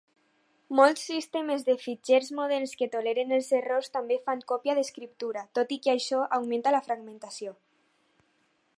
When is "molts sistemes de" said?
0.77-1.75